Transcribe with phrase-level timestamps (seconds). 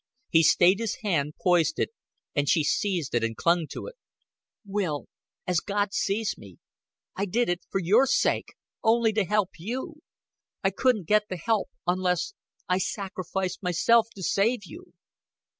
[0.31, 1.91] He stayed his hand, poised it,
[2.35, 3.93] and she seized it and clung to it.
[4.65, 5.05] "Will
[5.45, 6.57] as God sees me
[7.15, 10.01] I did it for your sake only to help you.
[10.63, 12.33] I couldn't get the help unless
[12.67, 14.93] I sacrificed myself to save you."